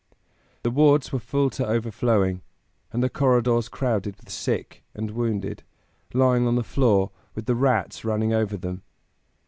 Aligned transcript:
"The 0.63 0.71
wards 0.71 1.13
were 1.13 1.19
full 1.19 1.51
to 1.51 1.67
overflowing, 1.67 2.41
and 2.91 3.03
the 3.03 3.07
corridors 3.11 3.69
crowded 3.69 4.17
with 4.17 4.31
sick 4.31 4.83
and 4.95 5.11
wounded, 5.11 5.61
lying 6.11 6.47
on 6.47 6.55
the 6.55 6.63
floor, 6.63 7.11
with 7.35 7.45
the 7.45 7.53
rats 7.53 8.03
running 8.03 8.33
over 8.33 8.57
them. 8.57 8.81